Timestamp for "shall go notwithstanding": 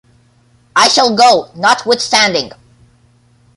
0.87-2.53